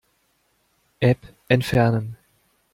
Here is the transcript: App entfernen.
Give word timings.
App 0.99 1.27
entfernen. 1.47 2.17